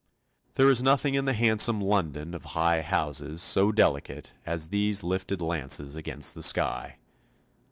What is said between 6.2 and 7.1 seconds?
the sky.